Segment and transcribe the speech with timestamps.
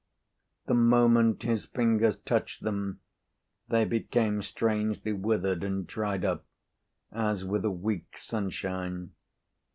[0.65, 3.01] The moment his fingers touched them
[3.69, 6.43] they became strangely withered and dried up
[7.11, 9.11] as with a week's sunshine.